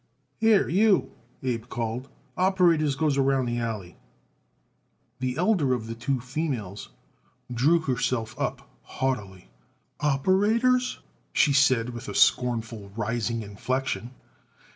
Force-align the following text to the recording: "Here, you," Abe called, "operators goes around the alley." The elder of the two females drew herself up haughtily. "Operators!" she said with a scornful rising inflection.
"Here, 0.39 0.67
you," 0.67 1.11
Abe 1.43 1.69
called, 1.69 2.09
"operators 2.35 2.95
goes 2.95 3.19
around 3.19 3.45
the 3.45 3.59
alley." 3.59 3.97
The 5.19 5.37
elder 5.37 5.75
of 5.75 5.85
the 5.85 5.93
two 5.93 6.19
females 6.19 6.89
drew 7.53 7.79
herself 7.81 8.33
up 8.39 8.67
haughtily. 8.81 9.51
"Operators!" 9.99 11.01
she 11.33 11.53
said 11.53 11.91
with 11.91 12.07
a 12.07 12.15
scornful 12.15 12.89
rising 12.95 13.43
inflection. 13.43 14.09